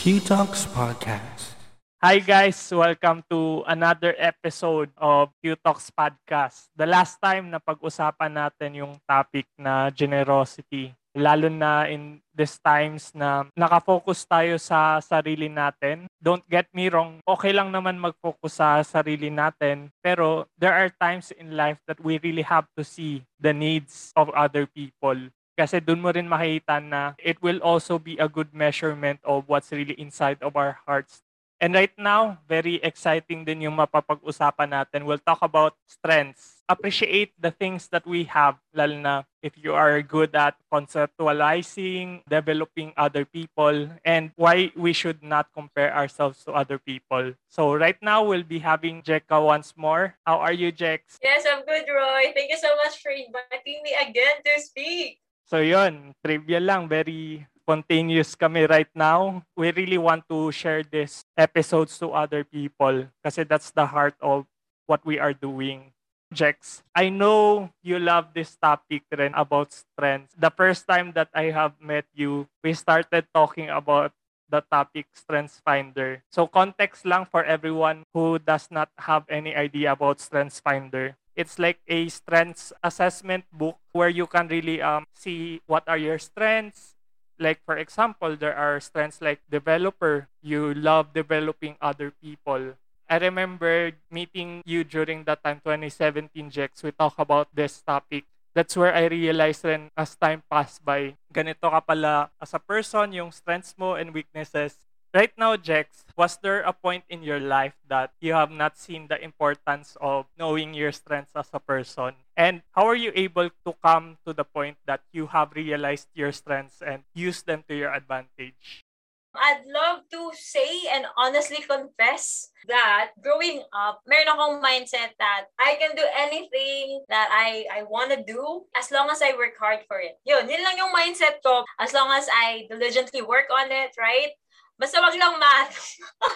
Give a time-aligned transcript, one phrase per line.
[0.00, 1.60] Q Talks Podcast.
[2.00, 6.72] Hi guys, welcome to another episode of Q Talks Podcast.
[6.72, 13.12] The last time na pag-usapan natin yung topic na generosity, lalo na in these times
[13.12, 16.08] na nakafocus tayo sa sarili natin.
[16.16, 21.28] Don't get me wrong, okay lang naman mag-focus sa sarili natin, pero there are times
[21.36, 25.28] in life that we really have to see the needs of other people.
[25.60, 29.68] Kasi doon mo rin makita na it will also be a good measurement of what's
[29.68, 31.20] really inside of our hearts.
[31.60, 35.04] And right now, very exciting din yung mapapag-usapan natin.
[35.04, 36.64] We'll talk about strengths.
[36.64, 39.14] Appreciate the things that we have, lalo na
[39.44, 45.92] if you are good at conceptualizing, developing other people, and why we should not compare
[45.92, 47.36] ourselves to other people.
[47.52, 50.16] So right now, we'll be having Jekka once more.
[50.24, 51.20] How are you, Jex?
[51.20, 52.32] Yes, I'm good, Roy.
[52.32, 55.20] Thank you so much for inviting me again to speak.
[55.50, 59.42] So yun, trivia lang, very spontaneous kami right now.
[59.58, 64.46] We really want to share this episodes to other people kasi that's the heart of
[64.86, 65.90] what we are doing.
[66.30, 70.38] Jex, I know you love this topic rin about strengths.
[70.38, 74.14] The first time that I have met you, we started talking about
[74.46, 76.22] the topic Strengths Finder.
[76.30, 81.18] So context lang for everyone who does not have any idea about Strengths Finder.
[81.40, 86.20] It's like a strengths assessment book where you can really um, see what are your
[86.20, 86.92] strengths.
[87.40, 90.28] Like for example, there are strengths like developer.
[90.44, 92.76] You love developing other people.
[93.08, 96.84] I remember meeting you during that time, 2017, Jex.
[96.84, 98.28] We talk about this topic.
[98.52, 103.16] That's where I realized then as time passed by, ganito ka pala as a person,
[103.16, 104.76] yung strengths mo and weaknesses
[105.10, 109.08] Right now, Jex, was there a point in your life that you have not seen
[109.10, 112.14] the importance of knowing your strengths as a person?
[112.36, 116.30] And how are you able to come to the point that you have realized your
[116.30, 118.86] strengths and use them to your advantage?
[119.34, 125.74] I'd love to say and honestly confess that growing up, meron akong mindset that I
[125.78, 129.86] can do anything that I, I want to do as long as I work hard
[129.86, 130.18] for it.
[130.26, 131.62] Yun, yun lang yung mindset ko.
[131.78, 134.34] As long as I diligently work on it, right?
[134.80, 135.76] Basta wag lang math.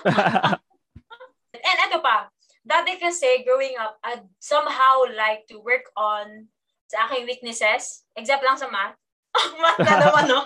[1.64, 2.28] And ito pa,
[2.60, 6.52] dati kasi growing up, I'd somehow like to work on
[6.92, 8.04] sa aking weaknesses.
[8.12, 9.00] Example lang sa math.
[9.64, 10.44] math na naman, no?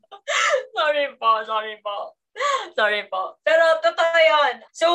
[0.78, 2.14] sorry po, sorry po.
[2.78, 3.34] Sorry po.
[3.42, 4.54] Pero totoo yun.
[4.70, 4.86] So,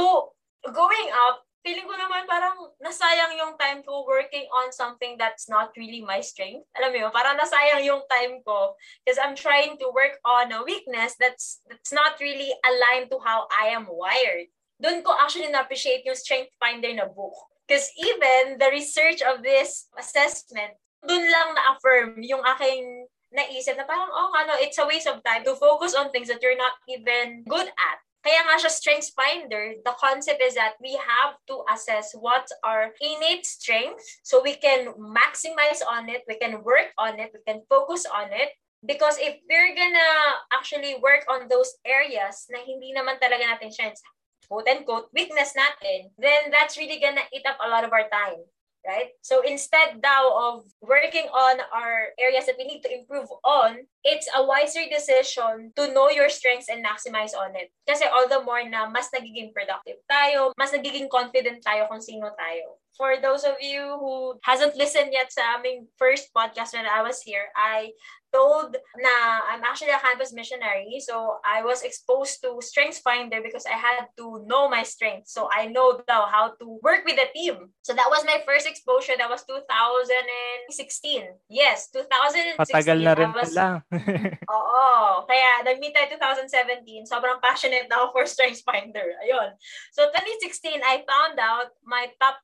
[0.72, 5.76] growing up, feeling ko naman parang nasayang yung time ko working on something that's not
[5.76, 6.64] really my strength.
[6.80, 11.20] Alam mo parang nasayang yung time ko because I'm trying to work on a weakness
[11.20, 14.48] that's that's not really aligned to how I am wired.
[14.80, 17.36] Doon ko actually na-appreciate yung Strength Finder na book.
[17.68, 24.10] Because even the research of this assessment, doon lang na-affirm yung aking naisip na parang,
[24.10, 27.46] oh, ano, it's a waste of time to focus on things that you're not even
[27.46, 28.00] good at.
[28.20, 32.92] Kaya nga siya strengths finder, the concept is that we have to assess what our
[33.00, 37.64] innate strengths so we can maximize on it, we can work on it, we can
[37.72, 38.52] focus on it.
[38.84, 40.12] Because if we're gonna
[40.52, 44.04] actually work on those areas na hindi naman talaga natin strengths,
[44.48, 48.44] quote unquote, weakness natin, then that's really gonna eat up a lot of our time
[48.86, 49.12] right?
[49.22, 54.28] So instead now of working on our areas that we need to improve on, it's
[54.36, 57.72] a wiser decision to know your strengths and maximize on it.
[57.88, 62.32] Kasi all the more na mas nagiging productive tayo, mas nagiging confident tayo kung sino
[62.34, 62.80] tayo.
[63.00, 67.24] For those of you who hasn't listened yet sa aming first podcast when I was
[67.24, 67.96] here, I
[68.34, 69.16] told na
[69.50, 71.02] I'm actually a campus missionary.
[71.02, 75.34] So I was exposed to Strengths Finder because I had to know my strengths.
[75.34, 77.74] So I know now how to work with a team.
[77.82, 79.14] So that was my first exposure.
[79.18, 81.24] That was 2016.
[81.50, 82.60] Yes, 2016.
[82.60, 83.82] Patagal na rin was, pala.
[84.60, 84.86] oo.
[85.26, 87.08] Kaya nag-meet tayo 2017.
[87.10, 89.18] Sobrang passionate na ako for Strengths Finder.
[89.26, 89.56] Ayun.
[89.96, 92.38] So 2016, I found out my top.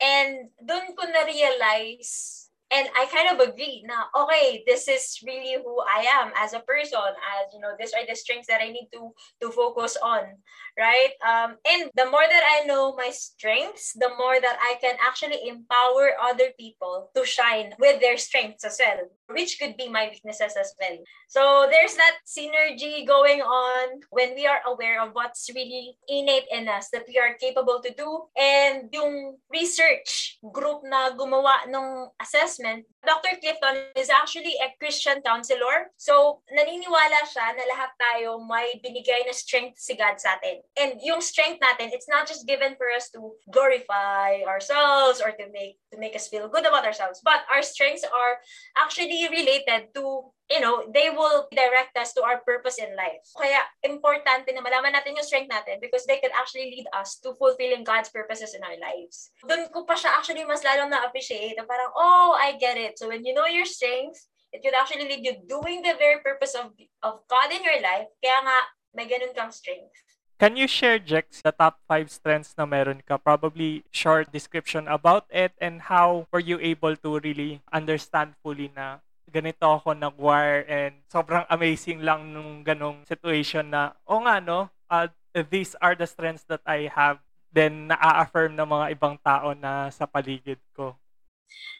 [0.00, 5.80] And doon ko na-realize and I kind of agree now, okay, this is really who
[5.86, 8.88] I am as a person, as you know, these are the strengths that I need
[8.92, 10.42] to to focus on,
[10.78, 11.14] right?
[11.22, 15.46] Um, and the more that I know my strengths, the more that I can actually
[15.46, 20.54] empower other people to shine with their strengths as well, which could be my weaknesses
[20.58, 20.98] as well.
[21.28, 26.68] So there's that synergy going on when we are aware of what's really innate in
[26.68, 32.86] us that we are capable to do, and yung research group na gumawa nung assessment
[33.06, 33.38] Dr.
[33.38, 35.94] Clifton is actually a Christian counselor.
[35.96, 40.58] So, naniniwala siya na lahat tayo may binigay na strength si God sa atin.
[40.74, 45.46] And yung strength natin, it's not just given for us to glorify ourselves or to
[45.54, 48.42] make to make us feel good about ourselves, but our strengths are
[48.74, 53.22] actually related to you know, they will direct us to our purpose in life.
[53.34, 57.34] Kaya importante na malaman natin yung strength natin because they can actually lead us to
[57.34, 59.34] fulfilling God's purposes in our lives.
[59.42, 61.58] Doon ko pa siya actually mas lalong na-appreciate.
[61.66, 62.98] Parang, oh, I get it.
[62.98, 66.54] So when you know your strengths, it could actually lead you doing the very purpose
[66.54, 66.70] of,
[67.02, 68.06] of God in your life.
[68.22, 68.58] Kaya nga,
[68.94, 69.92] may ganun kang strength.
[70.36, 73.16] Can you share, Jex, the top five strengths na meron ka?
[73.16, 79.00] Probably short description about it and how were you able to really understand fully na
[79.36, 84.72] ganito ako nag-wire and sobrang amazing lang nung ganong situation na, o oh nga no,
[84.88, 85.04] uh,
[85.52, 87.20] these are the strengths that I have
[87.52, 90.96] then na-affirm ng mga ibang tao na sa paligid ko.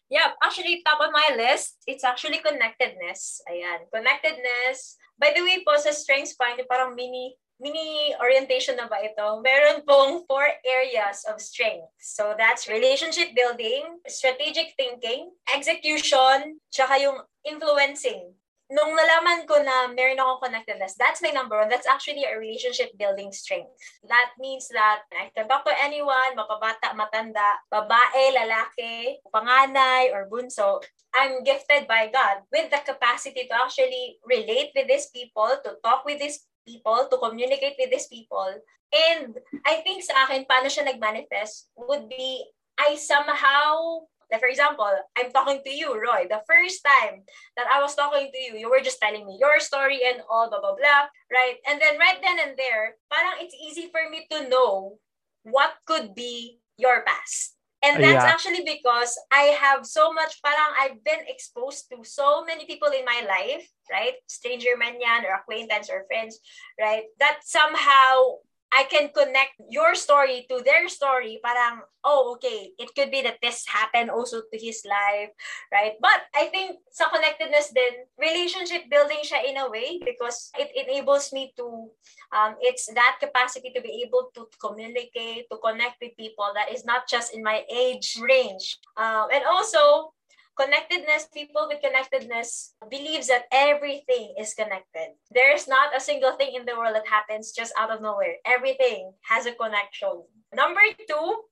[0.09, 3.43] Yeah, actually, top of my list, it's actually connectedness.
[3.51, 4.97] Ayan, connectedness.
[5.19, 9.41] By the way po, sa Strengths Find, parang mini mini orientation na ba ito?
[9.41, 11.89] Meron pong four areas of strength.
[11.97, 18.37] So that's relationship building, strategic thinking, execution, tsaka yung influencing.
[18.67, 21.71] Nung nalaman ko na meron akong connectedness, that's my number one.
[21.71, 23.71] That's actually a relationship building strength.
[24.11, 30.83] That means that I can talk to anyone, mapabata, matanda, babae, lalaki, panganay, or bunso.
[31.15, 36.03] I'm gifted by God with the capacity to actually relate with these people, to talk
[36.03, 38.51] with these people, to communicate with these people.
[38.93, 42.45] And I think sa akin, paano siya nag-manifest would be,
[42.79, 46.27] I somehow, like for example, I'm talking to you, Roy.
[46.29, 47.25] The first time
[47.57, 50.51] that I was talking to you, you were just telling me your story and all,
[50.51, 51.03] blah, blah, blah,
[51.33, 51.57] right?
[51.67, 54.99] And then right then and there, parang it's easy for me to know
[55.43, 57.56] what could be your past.
[57.87, 58.31] And that's yeah.
[58.31, 63.05] actually because I have so much, parang I've been exposed to so many people in
[63.05, 64.15] my life, right?
[64.27, 66.41] Stranger man yan, or acquaintance, or friends,
[66.81, 67.05] right?
[67.21, 68.43] That somehow
[68.75, 71.39] I can connect your story to their story.
[71.43, 75.31] Parang, oh, okay, it could be that this happened also to his life,
[75.73, 75.95] right?
[76.03, 81.33] But I think sa connectedness din, relationship building siya in a way because it enables
[81.33, 81.89] me to,
[82.35, 86.85] um, it's that capacity to be able to communicate, to connect with people that is
[86.85, 88.79] not just in my age range.
[88.97, 90.13] Um, and also,
[90.57, 95.15] connectedness, people with connectedness believes that everything is connected.
[95.31, 98.37] There's not a single thing in the world that happens just out of nowhere.
[98.45, 100.25] Everything has a connection.
[100.55, 101.45] Number two,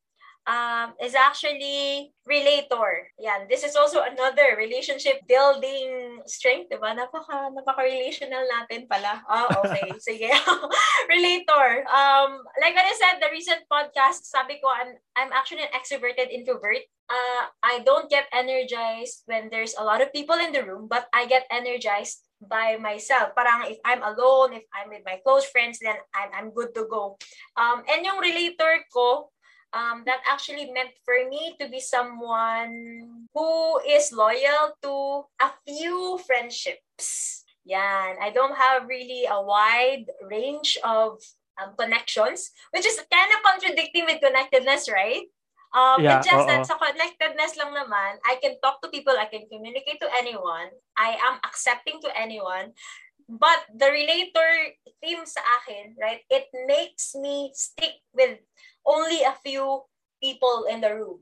[0.46, 3.08] um, is actually relator.
[3.20, 3.49] Yan.
[3.49, 6.96] This is also another relationship building strength, diba?
[6.96, 9.25] Napaka, napaka-relational natin pala.
[9.29, 9.93] Oh, okay.
[10.06, 10.29] Sige.
[11.12, 11.85] relator.
[11.88, 16.32] Um, like what I said, the recent podcast, sabi ko, I'm, I'm actually an extroverted
[16.32, 16.85] introvert.
[17.05, 21.05] Uh, I don't get energized when there's a lot of people in the room, but
[21.12, 23.37] I get energized by myself.
[23.37, 26.88] Parang if I'm alone, if I'm with my close friends, then I'm, I'm good to
[26.88, 27.17] go.
[27.56, 29.29] Um, and yung relator ko,
[29.75, 36.19] um, that actually meant for me to be someone who is loyal to a few
[36.25, 37.43] friendships.
[37.67, 38.17] Yan.
[38.23, 41.19] I don't have really a wide range of
[41.61, 45.26] um, connections, which is kind of contradicting with connectedness, right?
[45.75, 46.47] Um, yeah, just uh-oh.
[46.47, 50.71] that sa connectedness lang naman, I can talk to people, I can communicate to anyone,
[50.94, 52.79] I am accepting to anyone,
[53.26, 58.38] but the relator theme sa akin, right, it makes me stick with
[58.86, 59.82] only a few
[60.22, 61.20] people in the room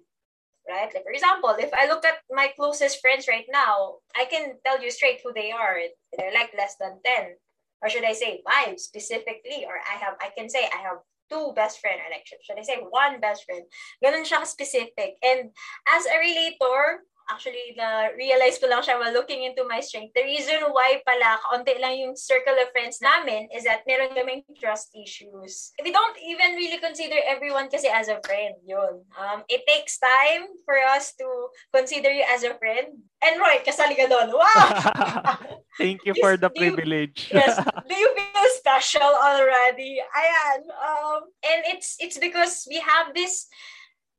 [0.69, 0.91] right?
[0.95, 4.83] Like for example if i look at my closest friends right now i can tell
[4.83, 5.79] you straight who they are.
[6.17, 7.35] They're like less than 10
[7.83, 9.67] or should i say five specifically?
[9.67, 12.63] Or i have i can say i have two best friend or like should i
[12.63, 13.65] say one best friend?
[14.05, 15.51] Ganun siya specific and
[15.89, 20.15] as a relator actually, na-realize ko lang siya while looking into my strength.
[20.15, 24.47] The reason why pala, kaunti lang yung circle of friends namin is that meron kaming
[24.59, 25.73] trust issues.
[25.83, 29.05] We don't even really consider everyone kasi as a friend, yun.
[29.15, 31.27] Um, it takes time for us to
[31.75, 33.03] consider you as a friend.
[33.23, 34.35] And Roy, kasali ka doon.
[34.35, 35.39] Wow!
[35.81, 37.33] Thank you for the privilege.
[37.33, 37.57] You, yes.
[37.89, 40.03] Do you feel special already?
[40.05, 40.61] Ayan.
[40.69, 43.49] Um, and it's it's because we have this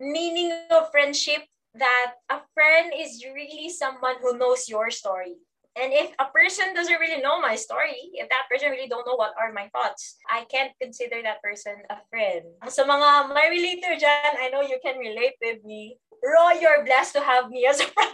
[0.01, 1.45] meaning of friendship
[1.75, 5.42] that a friend is really someone who knows your story.
[5.74, 9.18] And if a person doesn't really know my story, if that person really don't know
[9.18, 12.46] what are my thoughts, I can't consider that person a friend.
[12.70, 15.98] So mga my relator dyan, I know you can relate with me.
[16.22, 18.13] Roy, you're blessed to have me as a friend.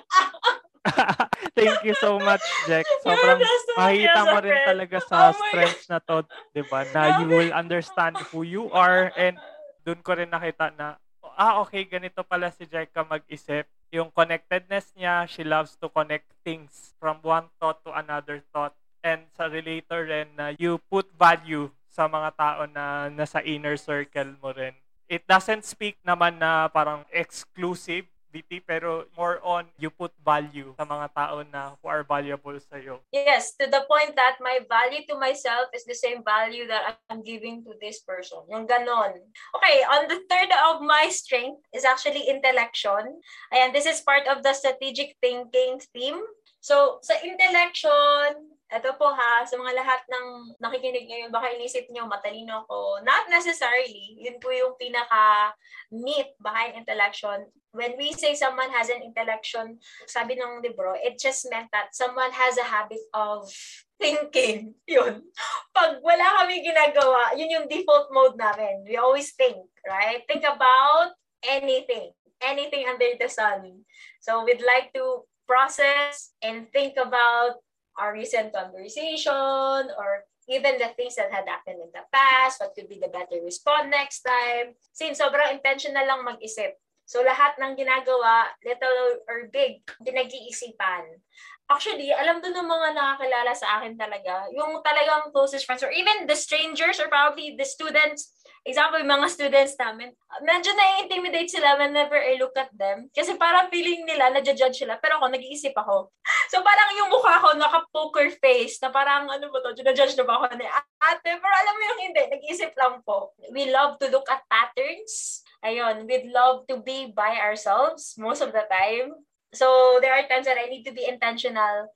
[1.60, 2.88] Thank you so much, Jack.
[3.04, 3.44] Sobrang
[3.76, 6.24] makita mo rin talaga sa oh strengths na to,
[6.56, 6.88] di ba?
[6.96, 9.36] Na you will understand who you are and
[9.84, 10.96] doon ko rin nakita na
[11.40, 13.64] ah, okay, ganito pala si Jerica mag-isip.
[13.96, 18.76] Yung connectedness niya, she loves to connect things from one thought to another thought.
[19.00, 24.36] And sa relator rin na you put value sa mga tao na nasa inner circle
[24.44, 24.76] mo rin.
[25.08, 30.86] It doesn't speak naman na parang exclusive productivity, pero more on you put value sa
[30.86, 33.02] mga tao na who are valuable sa'yo.
[33.12, 37.24] Yes, to the point that my value to myself is the same value that I'm
[37.24, 38.46] giving to this person.
[38.50, 39.18] Yung ganon.
[39.58, 43.22] Okay, on the third of my strength is actually intellection.
[43.54, 46.22] Ayan, this is part of the strategic thinking theme.
[46.62, 50.26] So, sa intellection, ito po ha, sa mga lahat ng
[50.62, 53.02] nakikinig ngayon, baka inisip nyo, matalino ako.
[53.02, 54.14] Not necessarily.
[54.22, 57.50] Yun po yung pinaka-meat behind intellection.
[57.74, 62.30] When we say someone has an intellection, sabi ng libro, it just meant that someone
[62.30, 63.50] has a habit of
[63.98, 64.78] thinking.
[64.86, 65.26] Yun.
[65.74, 68.86] Pag wala kami ginagawa, yun yung default mode namin.
[68.86, 70.22] We always think, right?
[70.30, 72.14] Think about anything.
[72.40, 73.84] Anything under the sun.
[74.22, 77.60] So we'd like to process and think about
[78.00, 82.90] our recent conversation or even the things that had happened in the past, what could
[82.90, 84.74] be the better response next time.
[84.96, 86.80] Since sobrang intentional lang mag-isip.
[87.06, 91.22] So lahat ng ginagawa, little or big, pinag-iisipan.
[91.70, 96.26] Actually, alam doon ng mga nakakilala sa akin talaga, yung talagang closest friends or even
[96.26, 98.34] the strangers or probably the students
[98.66, 100.12] example, yung mga students namin,
[100.44, 103.08] medyo na-intimidate sila whenever I look at them.
[103.12, 105.00] Kasi parang feeling nila, na-judge sila.
[105.00, 106.12] Pero ako, nag-iisip ako.
[106.50, 110.42] So parang yung mukha ko, naka-poker face, na parang, ano ba to, na-judge na ba
[110.42, 110.68] ako ni
[111.00, 111.32] ate?
[111.38, 113.34] Pero alam mo yung hindi, nag-iisip lang po.
[113.54, 115.44] We love to look at patterns.
[115.64, 119.12] Ayun, we'd love to be by ourselves most of the time.
[119.50, 121.90] So there are times that I need to be intentional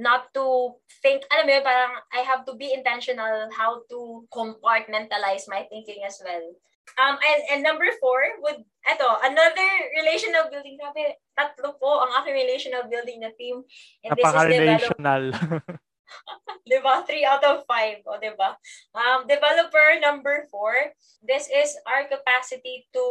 [0.00, 5.44] not to think, alam mo yun, parang I have to be intentional how to compartmentalize
[5.44, 6.56] my thinking as well.
[6.98, 10.80] Um, and, and number four would, eto, another relational building.
[10.80, 13.62] Sabi, tatlo po ang aking relational building na theme.
[14.02, 15.22] And Napaka-relational.
[16.70, 17.06] diba?
[17.06, 18.02] Three out of five.
[18.06, 18.58] O, diba?
[18.94, 20.74] Um, developer number four,
[21.22, 23.04] this is our capacity to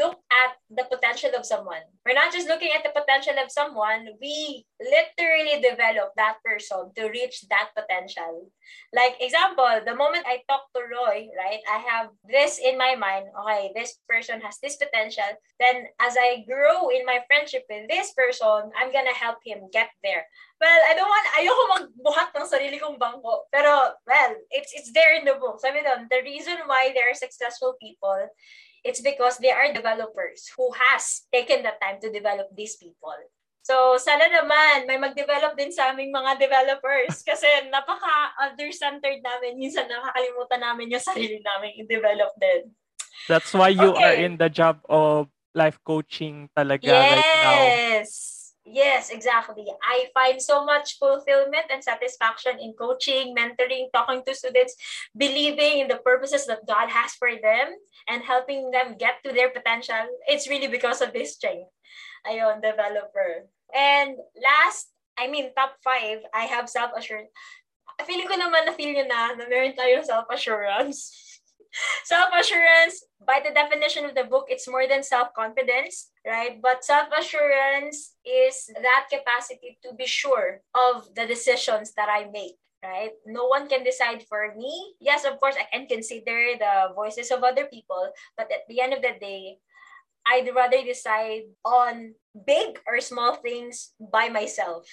[0.00, 1.84] look at the potential of someone.
[2.06, 7.10] We're not just looking at the potential of someone, we literally develop that person to
[7.10, 8.46] reach that potential.
[8.94, 13.26] Like, example, the moment I talk to Roy, right, I have this in my mind,
[13.42, 15.26] okay, this person has this potential.
[15.58, 19.90] Then, as I grow in my friendship with this person, I'm gonna help him get
[20.06, 20.30] there.
[20.62, 23.50] Well, I don't want, ayoko magbuhat ng sarili kong bangko.
[23.50, 25.58] Pero, well, it's it's there in the book.
[25.58, 28.30] Sabi doon, the reason why they are successful people,
[28.86, 33.18] it's because they are developers who has taken the time to develop these people.
[33.66, 39.58] So, sana naman, may mag-develop din sa aming mga developers kasi napaka-other-centered namin.
[39.58, 42.70] Minsan nakakalimutan namin yung sarili namin i-develop din.
[43.26, 44.06] That's why you okay.
[44.06, 47.10] are in the job of life coaching talaga yes.
[47.10, 47.58] right now.
[47.58, 48.35] Yes.
[48.66, 49.64] Yes, exactly.
[49.80, 54.74] I find so much fulfillment and satisfaction in coaching, mentoring, talking to students,
[55.16, 59.50] believing in the purposes that God has for them and helping them get to their
[59.50, 60.10] potential.
[60.26, 61.70] It's really because of this strength.
[62.26, 63.46] Ayun, developer.
[63.70, 67.30] And last, I mean, top five, I have self-assurance.
[68.02, 71.14] Feeling ko naman na feel nyo na na meron tayong self-assurance.
[72.10, 76.62] self-assurance, by the definition of the book, it's more than self-confidence, right?
[76.62, 82.54] But self-assurance is that capacity to be sure of the decisions that I make.
[82.86, 83.18] Right?
[83.26, 84.94] No one can decide for me.
[85.00, 88.94] Yes, of course, I can consider the voices of other people, but at the end
[88.94, 89.58] of the day,
[90.22, 92.14] I'd rather decide on
[92.46, 94.86] big or small things by myself.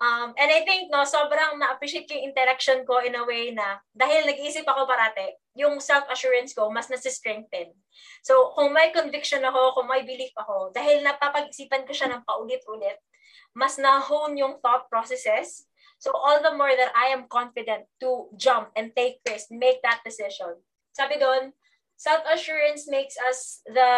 [0.00, 3.84] Um, and I think, no, sobrang na-appreciate ko yung interaction ko in a way na
[3.92, 7.76] dahil nag-iisip ako parate, yung self-assurance ko mas nasi-strengthen.
[8.24, 12.96] So, kung may conviction ako, kung may belief ako, dahil napapag-isipan ko siya ng paulit-ulit,
[13.52, 15.68] mas na-hone yung thought processes.
[16.00, 20.00] So, all the more that I am confident to jump and take risk, make that
[20.00, 20.56] decision.
[20.96, 21.52] Sabi doon,
[22.00, 23.92] self-assurance makes us the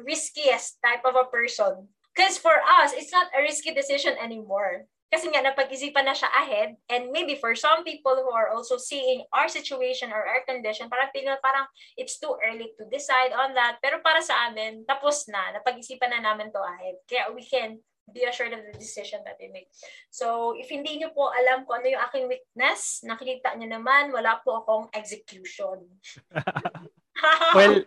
[0.00, 1.92] riskiest type of a person.
[2.16, 6.76] Because for us, it's not a risky decision anymore kasi nga napag-isipan na siya ahead
[6.92, 11.08] and maybe for some people who are also seeing our situation or our condition, parang
[11.16, 11.64] feeling parang
[11.96, 13.80] it's too early to decide on that.
[13.80, 17.00] Pero para sa amin, tapos na, napag-isipan na namin to ahead.
[17.08, 17.80] Kaya we can
[18.12, 19.68] be assured of the decision that we make.
[20.08, 24.40] So, if hindi niyo po alam kung ano yung aking weakness, nakikita niyo naman, wala
[24.40, 25.88] po akong execution.
[27.56, 27.84] well,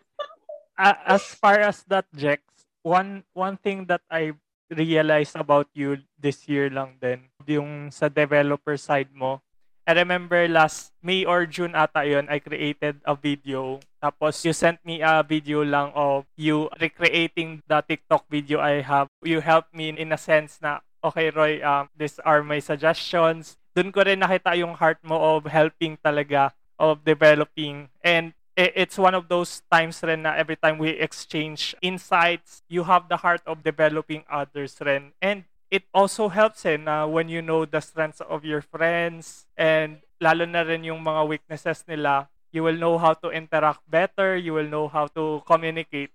[0.77, 2.41] as far as that, Jex,
[2.81, 4.33] one one thing that I
[4.71, 9.43] realized about you this year lang din, yung sa developer side mo.
[9.83, 13.81] I remember last May or June ata yun, I created a video.
[13.99, 19.09] Tapos you sent me a video lang of you recreating the TikTok video I have.
[19.25, 23.57] You helped me in a sense na, okay Roy, um, these are my suggestions.
[23.73, 27.89] Doon ko rin nakita yung heart mo of helping talaga, of developing.
[28.05, 33.07] And it's one of those times rin na every time we exchange insights, you have
[33.07, 35.13] the heart of developing others rin.
[35.21, 40.03] And it also helps eh, na when you know the strengths of your friends and
[40.19, 44.53] lalo na rin yung mga weaknesses nila, you will know how to interact better, you
[44.53, 46.11] will know how to communicate.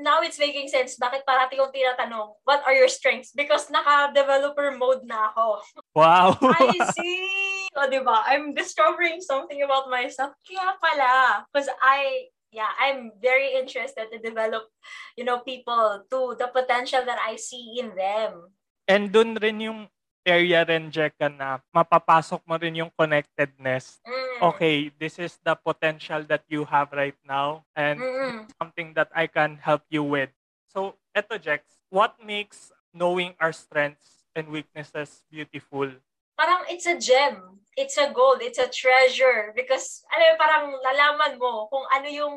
[0.00, 0.96] Now it's making sense.
[0.96, 3.36] Bakit parati kong tinatanong, what are your strengths?
[3.36, 5.60] Because naka-developer mode na ako.
[5.92, 6.40] Wow!
[6.56, 7.53] I see!
[7.78, 8.22] O, di ba?
[8.30, 10.38] I'm discovering something about myself.
[10.46, 11.42] Kaya pala.
[11.50, 14.70] Because I, yeah, I'm very interested to develop,
[15.18, 18.54] you know, people to the potential that I see in them.
[18.86, 19.90] And dun rin yung
[20.22, 24.00] area rin, Jeka, na mapapasok mo rin yung connectedness.
[24.06, 24.54] Mm.
[24.54, 28.48] Okay, this is the potential that you have right now and Mm-mm.
[28.58, 30.30] something that I can help you with.
[30.72, 35.90] So, eto, Jex, what makes knowing our strengths and weaknesses beautiful?
[36.34, 37.62] Parang it's a gem.
[37.74, 38.40] It's a gold.
[38.40, 39.50] It's a treasure.
[39.54, 42.36] Because, alam mo, parang lalaman mo kung ano yung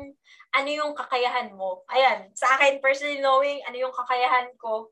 [0.56, 1.84] ano yung kakayahan mo.
[1.92, 4.88] Ayan, sa akin, personally knowing ano yung kakayahan ko,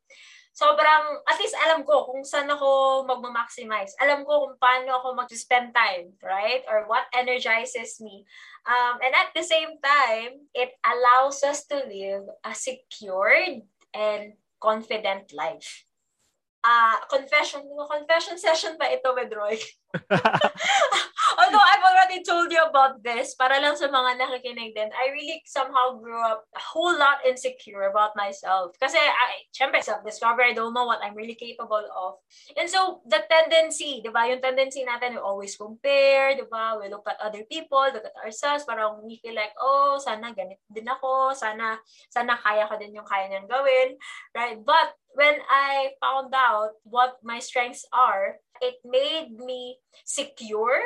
[0.57, 3.93] sobrang, at least alam ko kung saan ako magmamaximize.
[4.01, 6.65] Alam ko kung paano ako mag-spend time, right?
[6.69, 8.25] Or what energizes me.
[8.65, 15.33] Um, and at the same time, it allows us to live a secured and confident
[15.37, 15.85] life.
[16.67, 19.55] Ah, confession, confession session ba ito with Roy?
[21.37, 25.45] Although I've already told you about this, para lang sa mga nakikinig din, I really
[25.45, 28.73] somehow grew up a whole lot insecure about myself.
[28.81, 32.19] Kasi, I, syempre, self-discovery, I don't know what I'm really capable of.
[32.57, 36.89] And so, the tendency, di ba, yung tendency natin, we always compare, di ba, we
[36.89, 40.89] look at other people, look at ourselves, parang we feel like, oh, sana ganit din
[40.89, 41.77] ako, sana,
[42.09, 44.01] sana kaya ko din yung kaya niyang gawin,
[44.33, 44.57] right?
[44.65, 50.81] But, when I found out what my strengths are, it made me secure,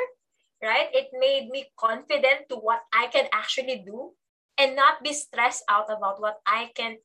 [0.61, 0.89] right?
[0.93, 4.13] It made me confident to what I can actually do
[4.57, 6.97] and not be stressed out about what I can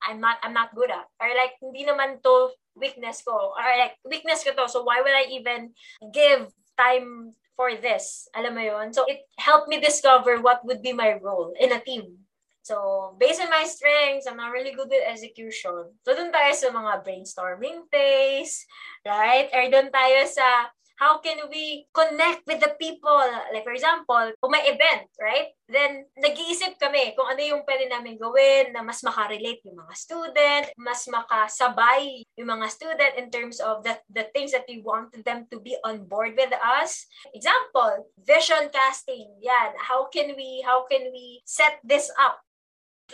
[0.00, 1.06] I'm not I'm not good at.
[1.20, 4.68] Or like hindi naman to weakness ko or like weakness ko to.
[4.68, 5.76] So why would I even
[6.12, 8.28] give time for this?
[8.32, 8.88] Alam mo yun?
[8.96, 12.24] So it helped me discover what would be my role in a team.
[12.70, 15.90] So, based on my strengths, I'm not really good with execution.
[16.06, 18.62] So, dun tayo sa mga brainstorming phase,
[19.02, 19.50] right?
[19.50, 23.26] Or dun tayo sa how can we connect with the people?
[23.50, 25.50] Like, for example, kung may event, right?
[25.66, 30.64] Then, nag-iisip kami kung ano yung pwede namin gawin na mas makarelate yung mga student,
[30.78, 35.50] mas makasabay yung mga student in terms of the, the things that we want them
[35.50, 37.08] to be on board with us.
[37.34, 39.26] Example, vision casting.
[39.42, 39.74] Yan.
[39.74, 42.38] How can we, how can we set this up?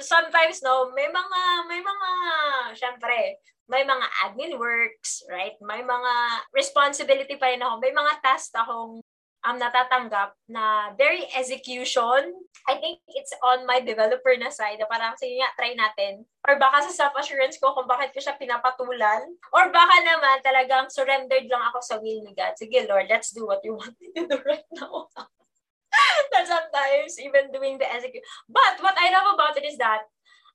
[0.00, 2.10] Sometimes no may mga may mga
[2.76, 6.12] syempre may mga admin works right may mga
[6.54, 9.02] responsibility pa rin ako may mga tasks akong
[9.46, 12.34] um, natatanggap na very execution.
[12.66, 16.26] I think it's on my developer na side parang sige nga, try natin.
[16.42, 19.22] Or baka sa self-assurance ko kung bakit ko siya pinapatulan.
[19.54, 22.58] Or baka naman talagang surrendered lang ako sa will ni God.
[22.58, 25.06] Sige Lord, let's do what you want me to do right now.
[26.32, 28.24] that sometimes even doing the execute.
[28.48, 30.02] But what I love about it is that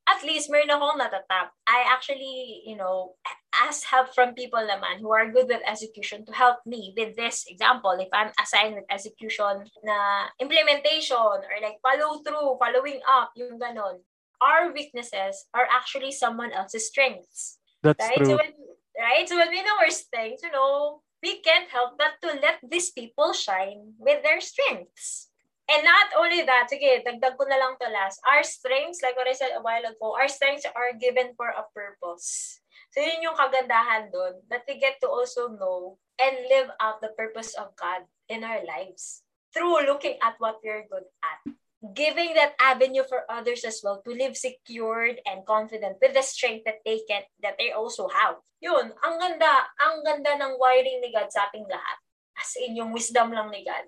[0.09, 1.53] at least meron akong natatap.
[1.69, 3.13] I actually, you know,
[3.53, 7.45] ask help from people naman who are good with execution to help me with this
[7.47, 7.93] example.
[7.99, 14.01] If I'm assigned with execution na implementation or like follow through, following up, yung ganon.
[14.41, 17.61] Our weaknesses are actually someone else's strengths.
[17.85, 18.17] That's right?
[18.17, 18.33] true.
[18.33, 18.51] So when,
[18.97, 19.29] right?
[19.29, 22.89] So when we know our strengths, you know, we can't help but to let these
[22.89, 25.30] people shine with their strengths.
[25.71, 28.19] And not only that, sige, dagdag ko na lang to last.
[28.27, 31.63] Our strengths, like what I said a while ago, our strengths are given for a
[31.71, 32.59] purpose.
[32.91, 37.15] So yun yung kagandahan doon, that we get to also know and live out the
[37.15, 39.23] purpose of God in our lives
[39.55, 41.55] through looking at what we're good at.
[41.95, 46.67] Giving that avenue for others as well to live secured and confident with the strength
[46.67, 48.43] that they can, that they also have.
[48.59, 51.97] Yun, ang ganda, ang ganda ng wiring ni God sa ating lahat.
[52.37, 53.87] As in, yung wisdom lang ni God.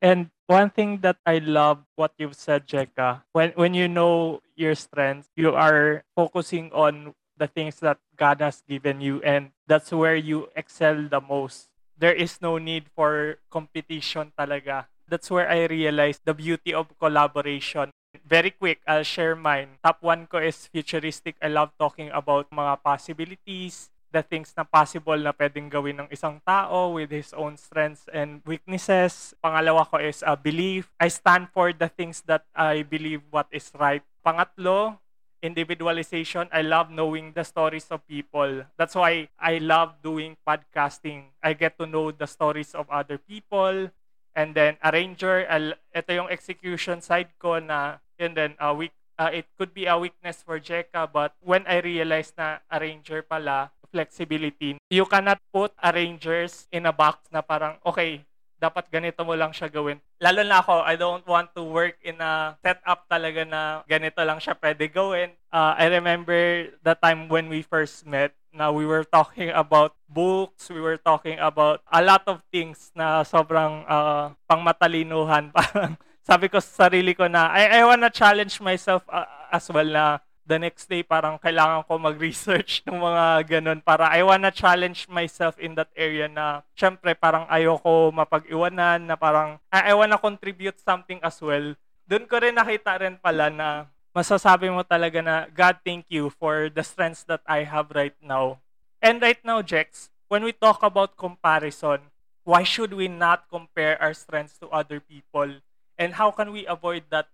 [0.00, 4.74] And one thing that I love what you've said, Jeka, when when you know your
[4.74, 10.16] strengths, you are focusing on the things that God has given you, and that's where
[10.16, 11.68] you excel the most.
[12.00, 14.88] There is no need for competition talaga.
[15.08, 17.92] That's where I realized the beauty of collaboration.
[18.24, 19.76] Very quick, I'll share mine.
[19.84, 21.36] Top one ko is futuristic.
[21.42, 26.42] I love talking about mga possibilities, the things na possible na pwedeng gawin ng isang
[26.42, 29.34] tao with his own strengths and weaknesses.
[29.42, 30.90] Pangalawa ko is a belief.
[30.98, 34.02] I stand for the things that I believe what is right.
[34.20, 34.98] Pangatlo,
[35.40, 36.50] individualization.
[36.52, 38.68] I love knowing the stories of people.
[38.76, 41.32] That's why I love doing podcasting.
[41.40, 43.90] I get to know the stories of other people
[44.34, 49.30] And then arranger, al- ito yung execution side ko na yun then uh, weak, uh,
[49.34, 54.78] it could be a weakness for Jeka but when I realized na arranger pala, flexibility,
[54.88, 58.22] you cannot put arrangers in a box na parang, okay,
[58.60, 59.98] dapat ganito mo lang siya gawin.
[60.20, 64.36] Lalo na ako, I don't want to work in a setup talaga na ganito lang
[64.36, 65.32] siya pwede gawin.
[65.48, 70.70] Uh, I remember the time when we first met, na we were talking about books,
[70.70, 75.50] we were talking about a lot of things na sobrang uh, pangmatalinuhan.
[75.56, 79.86] Parang sabi ko sa sarili ko na I, I wanna challenge myself uh, as well
[79.86, 80.18] na
[80.50, 85.54] the next day parang kailangan ko mag-research ng mga ganun para I wanna challenge myself
[85.62, 91.22] in that area na syempre parang ayoko mapag-iwanan na parang I, I wanna contribute something
[91.22, 91.78] as well.
[92.10, 96.66] Doon ko rin nakita rin pala na masasabi mo talaga na God thank you for
[96.66, 98.58] the strengths that I have right now.
[98.98, 102.10] And right now, Jex, when we talk about comparison,
[102.42, 105.62] why should we not compare our strengths to other people?
[105.94, 107.30] And how can we avoid that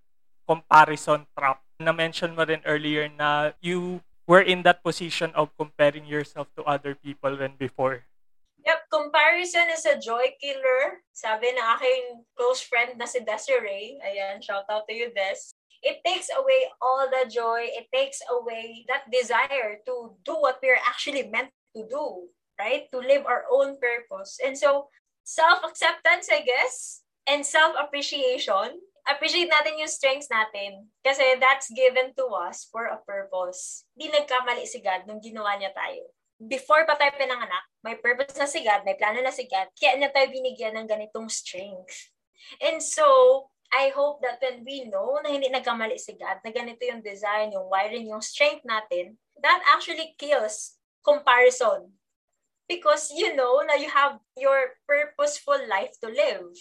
[0.47, 1.67] comparison trap?
[1.79, 6.97] na-mention mo rin earlier na you were in that position of comparing yourself to other
[6.97, 8.05] people than before.
[8.67, 11.07] Yep, comparison is a joy killer.
[11.15, 15.55] Sabi na aking close friend na si Desiree, ayan, shout out to you, Des.
[15.87, 17.71] It takes away all the joy.
[17.71, 22.27] It takes away that desire to do what we're actually meant to do,
[22.59, 22.91] right?
[22.91, 24.43] To live our own purpose.
[24.43, 24.91] And so,
[25.23, 32.67] self-acceptance, I guess, and self-appreciation appreciate natin yung strengths natin kasi that's given to us
[32.69, 33.87] for a purpose.
[33.95, 36.11] Hindi nagkamali si God nung ginawa niya tayo.
[36.37, 39.97] Before pa tayo pinanganak, may purpose na si God, may plano na si God, kaya
[39.97, 42.13] niya tayo binigyan ng ganitong strength.
[42.61, 46.85] And so, I hope that when we know na hindi nagkamali si God, na ganito
[46.85, 51.97] yung design, yung wiring, yung strength natin, that actually kills comparison.
[52.69, 56.53] Because you know na you have your purposeful life to live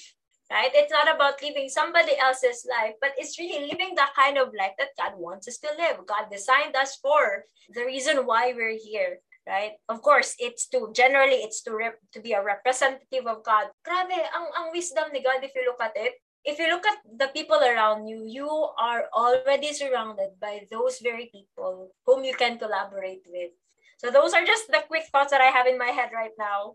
[0.51, 0.71] right?
[0.73, 4.77] It's not about living somebody else's life, but it's really living the kind of life
[4.77, 6.05] that God wants us to live.
[6.05, 9.19] God designed us for the reason why we're here.
[9.45, 9.77] Right?
[9.89, 13.69] Of course, it's to generally it's to rep, to be a representative of God.
[13.85, 16.17] Grabe, ang ang wisdom ni God if you look at it.
[16.41, 21.29] If you look at the people around you, you are already surrounded by those very
[21.29, 23.53] people whom you can collaborate with.
[23.97, 26.73] So those are just the quick thoughts that I have in my head right now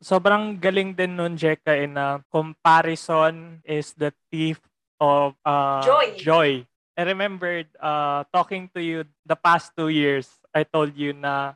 [0.00, 4.58] sobrang galing din nun, Jeka, in a comparison is the thief
[4.98, 6.06] of uh, joy.
[6.16, 6.50] joy.
[6.96, 11.54] I remembered uh, talking to you the past two years, I told you na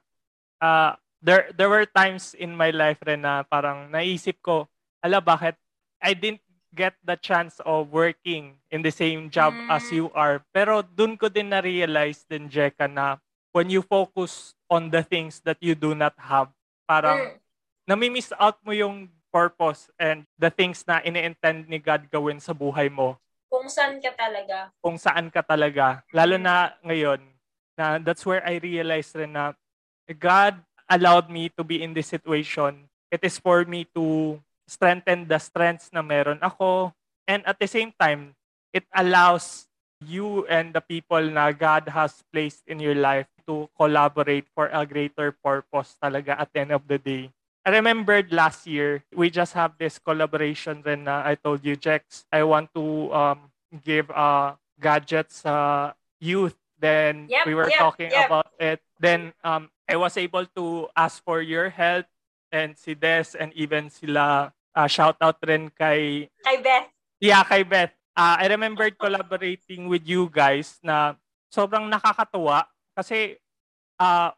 [0.60, 4.68] uh, there there were times in my life rin na parang naisip ko,
[5.04, 5.56] ala bakit
[6.00, 9.68] I didn't get the chance of working in the same job mm.
[9.68, 10.40] as you are.
[10.52, 13.20] Pero dun ko din na-realize din, Jeka, na
[13.52, 16.50] when you focus on the things that you do not have,
[16.88, 17.43] parang mm
[17.84, 22.88] nami-miss out mo yung purpose and the things na ini-intend ni God gawin sa buhay
[22.88, 23.18] mo.
[23.50, 24.70] Kung saan ka talaga.
[24.82, 26.02] Kung saan ka talaga.
[26.10, 27.22] Lalo na ngayon,
[27.74, 29.54] na that's where I realized rin na
[30.18, 32.86] God allowed me to be in this situation.
[33.10, 36.92] It is for me to strengthen the strengths na meron ako.
[37.26, 38.36] And at the same time,
[38.74, 39.66] it allows
[40.02, 44.84] you and the people na God has placed in your life to collaborate for a
[44.84, 47.30] greater purpose talaga at the end of the day.
[47.64, 52.26] I remembered last year, we just have this collaboration then uh, I told you, Jex,
[52.30, 53.38] I want to um,
[53.82, 56.56] give uh, gadgets uh, youth.
[56.78, 58.26] Then yep, we were yep, talking yep.
[58.26, 58.80] about it.
[59.00, 62.04] Then um, I was able to ask for your help
[62.52, 66.28] and si Des and even sila uh, shout out rin kay...
[66.44, 66.90] Kay Beth.
[67.22, 67.94] Yeah, kay Beth.
[68.12, 71.16] Uh, I remembered collaborating with you guys na
[71.48, 73.38] sobrang nakakatuwa kasi
[73.96, 74.30] uh,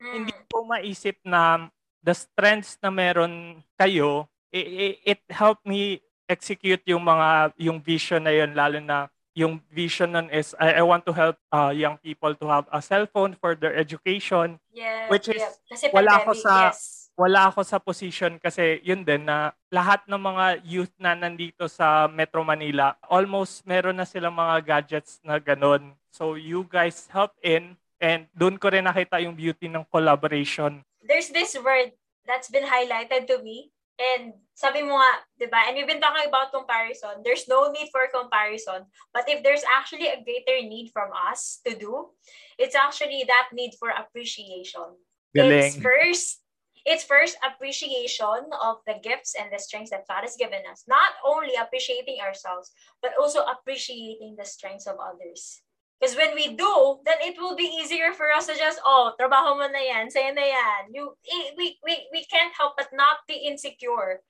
[0.00, 0.12] mm.
[0.14, 1.68] hindi ko maisip na
[2.00, 8.30] the strengths na meron kayo, it, it helped me execute yung mga yung vision na
[8.30, 12.34] yun lalo na yung vision nun is I, I want to help uh, young people
[12.38, 15.54] to have a cell phone for their education yeah, which is yeah.
[15.66, 16.78] Kasi wala pandemic, ako sa yes.
[17.18, 22.10] wala ako sa position kasi yun din na lahat ng mga youth na nandito sa
[22.10, 27.78] Metro Manila almost meron na silang mga gadgets na ganun so you guys help in
[28.02, 31.92] and doon ko rin nakita yung beauty ng collaboration there's this word
[32.26, 33.70] that's been highlighted to me.
[34.00, 35.60] And sabi mo nga, di ba?
[35.68, 37.20] And we've been talking about comparison.
[37.20, 38.88] There's no need for comparison.
[39.12, 42.08] But if there's actually a greater need from us to do,
[42.56, 44.96] it's actually that need for appreciation.
[45.36, 45.52] Galing.
[45.52, 46.40] It's first,
[46.88, 50.88] it's first appreciation of the gifts and the strengths that God has given us.
[50.88, 52.72] Not only appreciating ourselves,
[53.04, 55.60] but also appreciating the strengths of others.
[56.00, 59.52] Because when we do, then it will be easier for us to just, oh, trabaho
[59.52, 60.96] mo na yan, sa'yo na yan.
[60.96, 61.12] You,
[61.60, 64.24] we, we, we can't help but not be insecure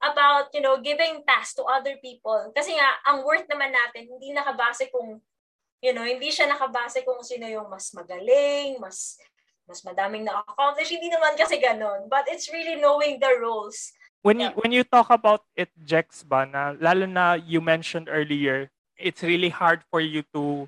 [0.00, 2.48] about, you know, giving tasks to other people.
[2.56, 5.20] Kasi nga, ang worth naman natin, hindi nakabase kung,
[5.84, 9.20] you know, hindi siya nakabase kung sino yung mas magaling, mas
[9.68, 10.90] mas madaming na-accomplish.
[10.90, 12.10] Hindi naman kasi ganun.
[12.10, 13.92] But it's really knowing the roles.
[14.24, 14.50] When Yeah.
[14.50, 19.22] you when you talk about it, Jex ba, na, lalo na you mentioned earlier, it's
[19.22, 20.66] really hard for you to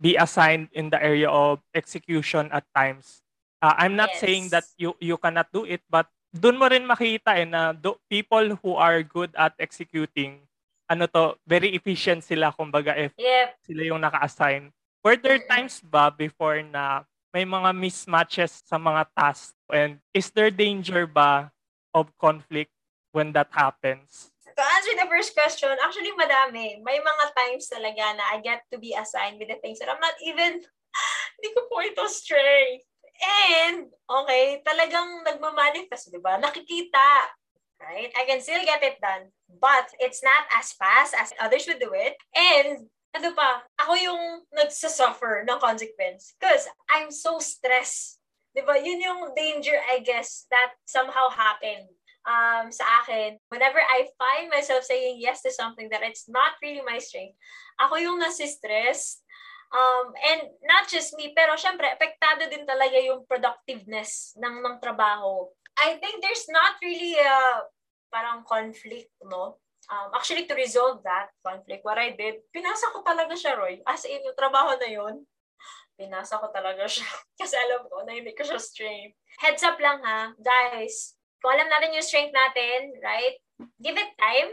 [0.00, 3.22] be assigned in the area of execution at times.
[3.62, 4.52] Uh, I'm not saying Yes.
[4.52, 6.06] that you you cannot do it, but
[6.36, 10.44] doon mo rin makita eh na do, people who are good at executing,
[10.92, 13.48] ano to, very efficient sila kumbaga if Yep.
[13.64, 14.68] sila yung naka-assign.
[15.00, 19.56] Were there times ba before na may mga mismatches sa mga tasks?
[19.72, 21.48] And is there danger ba
[21.96, 22.72] of conflict
[23.16, 24.35] when that happens?
[24.56, 26.80] To answer the first question, actually madami.
[26.80, 30.00] May mga times talaga na I get to be assigned with the things that I'm
[30.00, 30.64] not even,
[31.36, 32.88] hindi ko po ito strength.
[33.20, 36.40] And, okay, talagang nagmamanifest, di ba?
[36.40, 37.36] Nakikita,
[37.80, 38.08] right?
[38.16, 39.28] I can still get it done.
[39.48, 42.16] But it's not as fast as others would do it.
[42.32, 46.36] And, ano pa, ako yung nagsasuffer ng consequence.
[46.36, 48.20] Because I'm so stressed.
[48.52, 48.76] Di ba?
[48.76, 51.95] Yun yung danger, I guess, that somehow happened
[52.26, 56.82] um, sa akin, whenever I find myself saying yes to something that it's not really
[56.82, 57.38] my strength,
[57.78, 59.22] ako yung nasistress.
[59.66, 65.50] Um, and not just me, pero syempre, apektado din talaga yung productiveness ng, ng trabaho.
[65.74, 67.66] I think there's not really a
[68.10, 69.58] parang conflict, no?
[69.90, 73.82] Um, actually, to resolve that conflict, what I did, pinasa ko talaga siya, Roy.
[73.86, 75.26] As in, yung trabaho na yun,
[75.98, 77.06] pinasa ko talaga siya.
[77.40, 79.18] Kasi alam ko na hindi ko siya strength.
[79.42, 81.15] Heads up lang ha, guys.
[81.40, 83.36] Kung alam natin yung strength natin, right?
[83.80, 84.50] Give it time.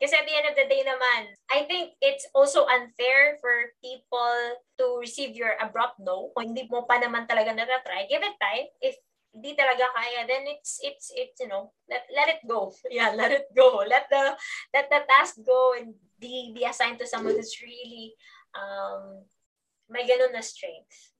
[0.00, 4.36] Kasi at the end of the day naman, I think it's also unfair for people
[4.80, 6.32] to receive your abrupt no.
[6.32, 8.72] Kung hindi mo pa naman talaga natatry, give it time.
[8.80, 8.96] If
[9.36, 12.72] hindi talaga kaya, then it's, it's, it's, you know, let, let it go.
[12.90, 13.84] Yeah, let it go.
[13.84, 14.34] Let the,
[14.74, 18.16] let the task go and be, be assigned to someone who's really,
[18.56, 19.28] um,
[19.88, 21.12] may ganun na strength.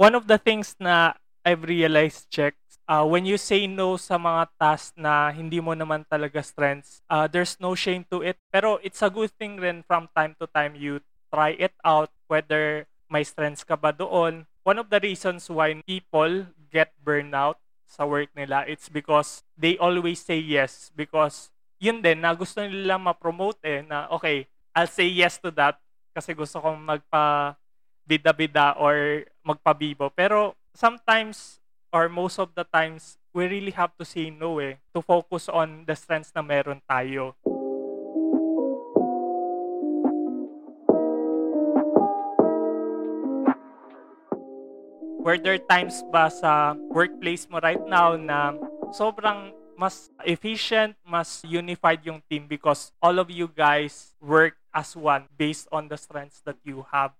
[0.00, 2.56] One of the things na I've realized, Check,
[2.88, 7.26] uh, when you say no sa mga tasks na hindi mo naman talaga strengths, uh,
[7.26, 8.38] there's no shame to it.
[8.50, 11.00] Pero it's a good thing rin from time to time you
[11.32, 14.44] try it out whether may strengths ka ba doon.
[14.62, 20.22] One of the reasons why people get burnout sa work nila, it's because they always
[20.24, 25.36] say yes because yun din na gusto nila ma-promote eh na okay, I'll say yes
[25.44, 25.76] to that
[26.16, 27.56] kasi gusto kong magpa
[28.06, 30.08] bida-bida or magpabibo.
[30.12, 31.61] Pero sometimes
[31.92, 35.84] or most of the times, we really have to say no eh, to focus on
[35.84, 37.36] the strengths na meron tayo.
[45.22, 48.58] Were there times ba sa workplace mo right now na
[48.90, 55.30] sobrang mas efficient, mas unified yung team because all of you guys work as one
[55.38, 57.14] based on the strengths that you have?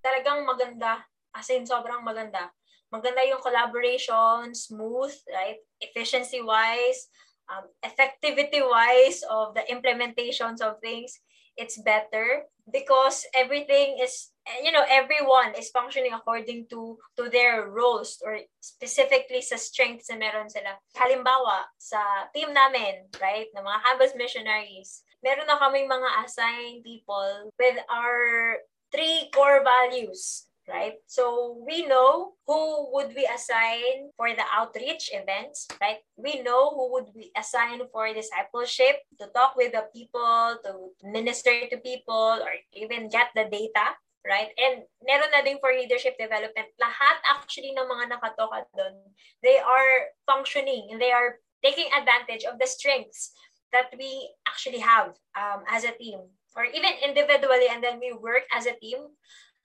[0.00, 1.04] Talagang maganda.
[1.32, 2.52] As in, sobrang maganda.
[2.92, 5.56] Maganda yung collaboration, smooth, right?
[5.80, 7.08] Efficiency-wise,
[7.48, 11.16] um, effectivity-wise of the implementations of things,
[11.56, 14.30] it's better because everything is
[14.62, 20.16] you know everyone is functioning according to to their roles or specifically sa strengths na
[20.16, 22.00] meron sila halimbawa sa
[22.32, 28.58] team namin right na mga campus missionaries meron na kaming mga assigned people with our
[28.94, 30.94] three core values right?
[31.06, 35.98] So we know who would we assign for the outreach events, right?
[36.16, 41.66] We know who would we assign for discipleship, to talk with the people, to minister
[41.70, 43.96] to people, or even get the data,
[44.26, 44.54] right?
[44.54, 46.70] And meron na din for leadership development.
[46.78, 48.94] Lahat actually ng mga nakatoka doon,
[49.42, 53.34] they are functioning and they are taking advantage of the strengths
[53.72, 56.20] that we actually have um, as a team
[56.54, 59.08] or even individually and then we work as a team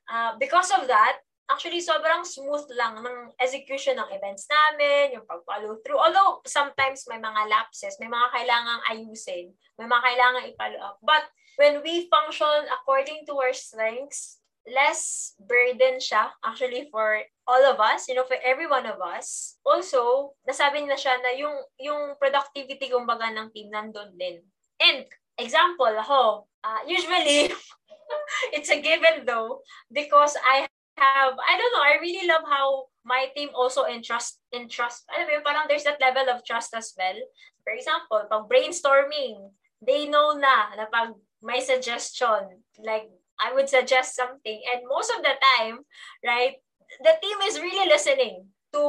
[0.08, 5.80] Uh, because of that, actually sobrang smooth lang ng execution ng events namin, yung pag-follow
[5.84, 6.00] through.
[6.00, 10.98] Although sometimes may mga lapses, may mga kailangang ayusin, may mga kailangang i-follow up.
[11.00, 11.24] But
[11.56, 18.12] when we function according to our strengths, less burden siya actually for all of us,
[18.12, 19.56] you know, for every one of us.
[19.64, 24.44] Also, nasabi na siya na yung, yung productivity kumbaga ng team nandun din.
[24.84, 25.08] And
[25.40, 27.48] example, ako, uh, usually,
[28.56, 30.68] it's a given though because I
[30.98, 35.34] have I don't know I really love how my team also entrust entrust alam mo
[35.38, 37.18] yun, parang there's that level of trust as well.
[37.64, 41.14] For example pag brainstorming they know na na pag
[41.46, 44.58] may suggestion like I would suggest something.
[44.74, 45.86] And most of the time
[46.26, 46.58] right
[47.04, 48.84] the team is really listening to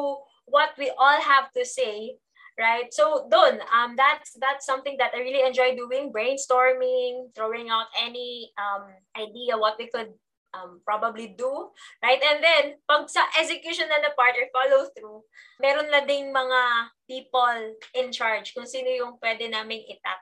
[0.49, 2.17] what we all have to say
[2.59, 2.93] right?
[2.93, 3.63] So done.
[3.71, 9.57] Um, that's that's something that I really enjoy doing: brainstorming, throwing out any um idea
[9.57, 10.13] what we could
[10.55, 11.71] um, probably do,
[12.03, 12.21] right?
[12.21, 15.23] And then, pag sa execution na na part or follow through,
[15.61, 16.61] meron na ding mga
[17.09, 17.59] people
[17.95, 20.21] in charge kung sino yung pwede naming itap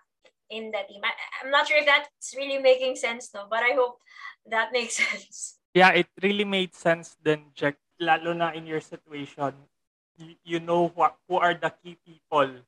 [0.51, 1.03] in the team.
[1.03, 3.47] I, I'm not sure if that's really making sense, no?
[3.51, 3.99] But I hope
[4.51, 5.59] that makes sense.
[5.75, 7.77] Yeah, it really made sense then, Jack.
[7.97, 9.57] Lalo na in your situation.
[10.45, 12.65] You, know what, who are the key people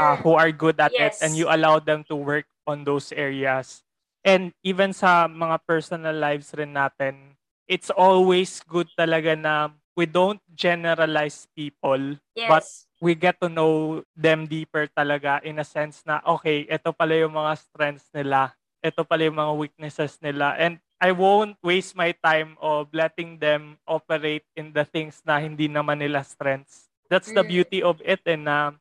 [0.00, 0.22] uh, Mm.
[0.24, 1.20] who are good at Yes.
[1.20, 3.84] it and you allow them to work on those areas.
[4.24, 7.36] And even sa mga personal lives rin natin,
[7.68, 12.16] it's always good talaga na we don't generalize people,
[12.48, 12.88] but yes.
[13.04, 17.36] we get to know them deeper talaga in a sense na, okay, ito pala yung
[17.36, 18.56] mga strengths nila.
[18.80, 20.56] Ito pala yung mga weaknesses nila.
[20.56, 25.68] And I won't waste my time of letting them operate in the things na hindi
[25.68, 26.88] naman nila strengths.
[27.12, 27.52] That's the Mm.
[27.52, 28.72] beauty of it and na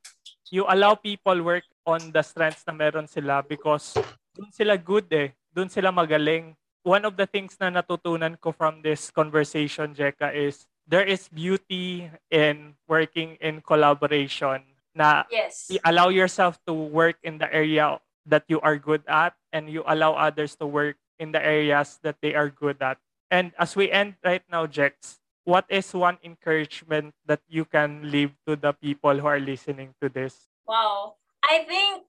[0.47, 3.99] you allow people work on the strengths na meron sila because
[4.39, 5.35] doon sila good eh.
[5.51, 6.55] Doon sila magaling.
[6.87, 12.07] One of the things na natutunan ko from this conversation, Jeka, is there is beauty
[12.31, 14.63] in working in collaboration
[14.95, 15.67] na yes.
[15.67, 19.83] you allow yourself to work in the area that you are good at and you
[19.83, 22.97] allow others to work in the areas that they are good at.
[23.31, 28.31] And as we end right now, Jex, what is one encouragement that you can leave
[28.47, 30.47] to the people who are listening to this?
[30.67, 31.15] Wow.
[31.43, 32.03] I think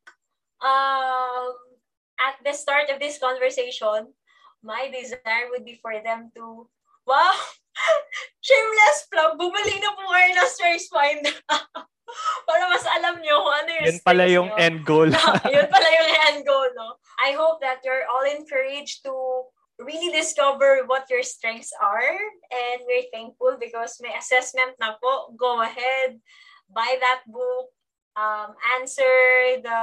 [0.63, 1.55] um,
[2.23, 4.15] at the start of this conversation,
[4.63, 6.69] my desire would be for them to,
[7.07, 7.33] wow,
[8.41, 11.37] shameless plug, bumalik na po kayo ng Strengths Finder.
[12.47, 14.61] Para mas alam nyo kung ano yung Yun pala yung nyo.
[14.61, 15.11] end goal.
[15.55, 17.01] Yun pala yung end goal, no?
[17.19, 19.15] I hope that you're all encouraged to
[19.83, 22.15] really discover what your strengths are
[22.55, 25.35] and we're thankful because may assessment na po.
[25.35, 26.23] Go ahead,
[26.71, 27.75] buy that book,
[28.15, 29.81] um, answer the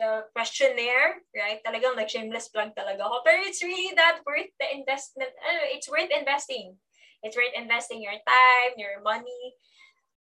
[0.00, 1.60] the questionnaire, right?
[1.60, 3.20] Talagang like shameless plug talaga ako.
[3.20, 5.28] Pero it's really that worth the investment.
[5.44, 6.80] Ano, it's worth investing.
[7.22, 9.54] It's worth investing your time, your money.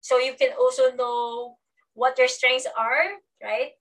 [0.01, 1.57] So you can also know
[1.95, 3.73] what your strengths are, right?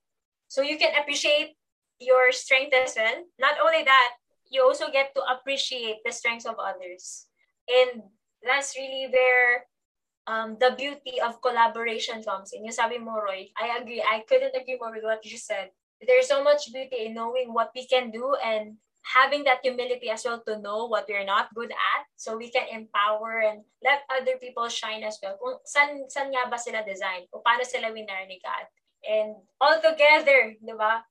[0.48, 1.56] So you can appreciate
[2.00, 3.24] your strength as well.
[3.38, 4.10] Not only that,
[4.50, 7.26] you also get to appreciate the strengths of others.
[7.68, 8.02] And
[8.42, 9.66] that's really where
[10.26, 12.64] um, the beauty of collaboration comes in.
[12.64, 14.00] Yung sabi mo, Roy, I agree.
[14.00, 15.70] I couldn't agree more with what you said.
[16.00, 20.24] There's so much beauty in knowing what we can do and having that humility as
[20.24, 24.36] well to know what we're not good at so we can empower and let other
[24.40, 25.36] people shine as well.
[25.36, 27.28] Kung san, san nga ba sila design?
[27.32, 28.64] O paano sila winner ni God?
[29.04, 31.04] And all together, di ba?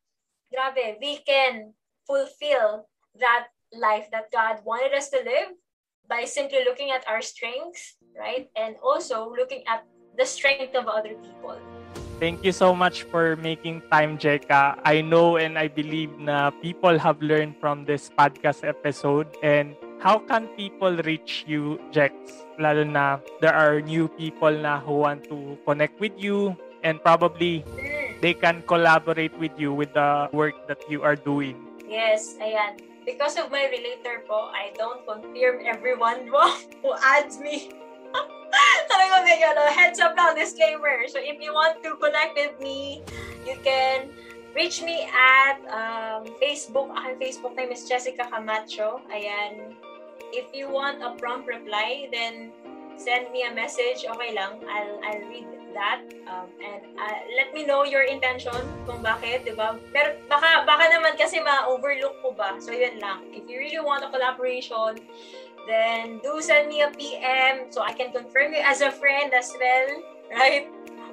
[0.50, 1.74] Grabe, we can
[2.06, 2.90] fulfill
[3.22, 5.54] that life that God wanted us to live
[6.10, 8.50] by simply looking at our strengths, right?
[8.58, 9.86] And also looking at
[10.18, 11.58] the strength of other people.
[12.24, 14.80] Thank you so much for making time, Jeka.
[14.88, 19.28] I know and I believe na people have learned from this podcast episode.
[19.44, 22.16] And how can people reach you, Jex?
[22.56, 27.68] Lalo na there are new people na who want to connect with you and probably
[28.24, 31.60] they can collaborate with you with the work that you are doing.
[31.84, 32.80] Yes, ayan.
[33.04, 36.32] Because of my relator po, I don't confirm everyone
[36.80, 37.83] who adds me.
[38.92, 41.08] Talagang may ano, heads up lang, disclaimer.
[41.10, 43.02] So if you want to connect with me,
[43.46, 44.10] you can
[44.56, 46.94] reach me at um, Facebook.
[46.94, 49.02] Aking Facebook name is Jessica Camacho.
[49.10, 49.74] Ayan.
[50.34, 52.50] If you want a prompt reply, then
[52.98, 54.06] send me a message.
[54.06, 54.62] Okay lang.
[54.66, 56.02] I'll, I'll read that.
[56.30, 58.54] Um, and uh, let me know your intention
[58.86, 59.78] kung bakit, di ba?
[59.92, 62.58] Pero baka, baka naman kasi ma-overlook ko ba.
[62.62, 63.26] So yun lang.
[63.34, 65.02] If you really want a collaboration,
[65.68, 69.52] then do send me a PM so I can confirm you as a friend as
[69.60, 69.88] well.
[70.34, 70.66] Right?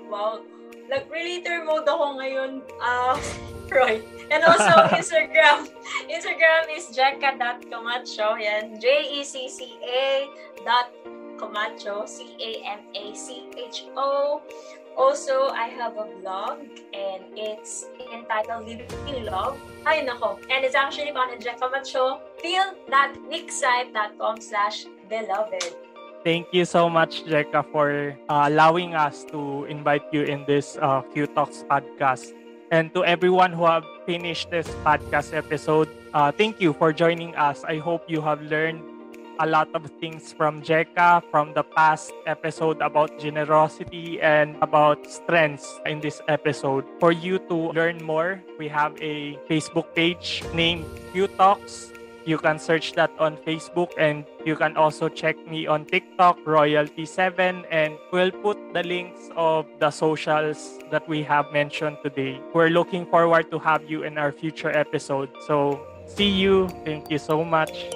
[0.09, 0.41] Wow.
[0.89, 3.21] Nag-relator mode ako ngayon, uh,
[3.71, 4.01] Roy.
[4.33, 5.69] And also, Instagram.
[6.09, 8.41] Instagram is jecca.camacho.
[8.41, 8.81] Yan.
[8.81, 10.27] J-E-C-C-A
[10.65, 10.89] dot
[11.39, 12.09] Camacho.
[12.09, 14.09] C-A-M-A-C-H-O.
[14.97, 16.61] Also, I have a blog
[16.93, 19.57] and it's entitled Living Love.
[19.87, 20.39] Ay, nako.
[20.51, 22.21] And it's actually found in Jack Camacho.
[22.43, 25.75] Feel.mixsite.com slash beloved.
[26.23, 31.01] Thank you so much, Jeka, for uh, allowing us to invite you in this uh,
[31.15, 32.35] Q Talks podcast.
[32.71, 37.65] And to everyone who have finished this podcast episode, uh, thank you for joining us.
[37.65, 38.85] I hope you have learned
[39.41, 45.81] a lot of things from Jeka from the past episode about generosity and about strengths
[45.87, 46.85] in this episode.
[47.01, 51.89] For you to learn more, we have a Facebook page named Q Talks.
[52.27, 57.65] You can search that on Facebook and you can also check me on TikTok, Royalty7,
[57.71, 62.39] and we'll put the links of the socials that we have mentioned today.
[62.53, 65.31] We're looking forward to have you in our future episode.
[65.49, 66.69] So see you.
[66.85, 67.89] Thank you so much.